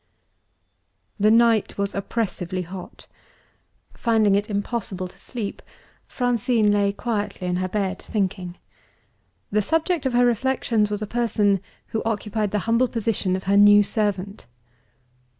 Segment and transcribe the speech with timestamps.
[1.19, 3.05] The night was oppressively hot.
[3.93, 5.61] Finding it impossible to sleep,
[6.07, 8.57] Francine lay quietly in her bed, thinking.
[9.51, 13.57] The subject of her reflections was a person who occupied the humble position of her
[13.57, 14.47] new servant.